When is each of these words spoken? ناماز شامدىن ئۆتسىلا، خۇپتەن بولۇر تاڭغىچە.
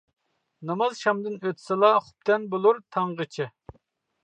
ناماز 0.69 0.95
شامدىن 1.07 1.35
ئۆتسىلا، 1.43 1.93
خۇپتەن 2.07 2.51
بولۇر 2.55 2.83
تاڭغىچە. 2.97 3.51